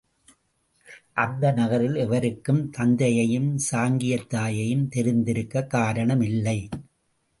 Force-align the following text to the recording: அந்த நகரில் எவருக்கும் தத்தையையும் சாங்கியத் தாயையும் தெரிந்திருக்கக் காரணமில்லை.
அந்த 1.13 1.51
நகரில் 1.51 1.95
எவருக்கும் 1.95 2.71
தத்தையையும் 2.77 3.59
சாங்கியத் 3.71 4.27
தாயையும் 4.27 4.89
தெரிந்திருக்கக் 4.95 5.71
காரணமில்லை. 5.73 6.59